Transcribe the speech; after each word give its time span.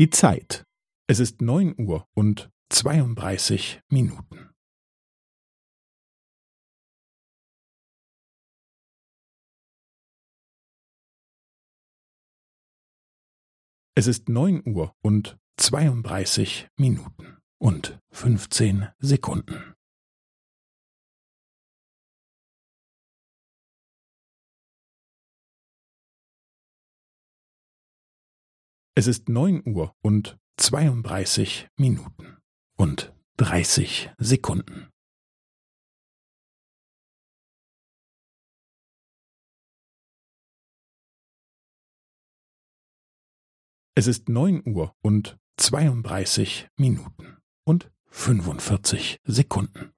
Die 0.00 0.08
Zeit. 0.08 0.64
Es 1.10 1.20
ist 1.20 1.42
neun 1.42 1.78
Uhr 1.78 2.08
und 2.14 2.50
zweiunddreißig 2.70 3.82
Minuten. 3.90 4.48
Es 13.94 14.06
ist 14.06 14.30
neun 14.30 14.66
Uhr 14.66 14.96
und 15.02 15.38
zweiunddreißig 15.58 16.68
Minuten 16.78 17.36
und 17.58 18.00
fünfzehn 18.10 18.88
Sekunden. 19.00 19.69
Es 29.00 29.06
ist 29.06 29.30
neun 29.30 29.66
Uhr 29.66 29.96
und 30.02 30.38
zweiunddreißig 30.58 31.70
Minuten 31.78 32.36
und 32.76 33.14
dreißig 33.38 34.10
Sekunden. 34.18 34.90
Es 43.94 44.06
ist 44.06 44.28
neun 44.28 44.62
Uhr 44.68 44.94
und 45.00 45.38
zweiunddreißig 45.56 46.68
Minuten 46.76 47.38
und 47.64 47.90
fünfundvierzig 48.10 49.18
Sekunden. 49.24 49.94